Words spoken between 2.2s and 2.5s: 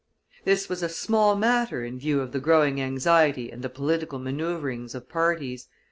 of the